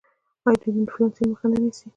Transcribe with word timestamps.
آیا 0.47 0.57
دوی 0.61 0.71
د 0.75 0.77
انفلاسیون 0.81 1.27
مخه 1.31 1.47
نه 1.51 1.57
نیسي؟ 1.63 1.87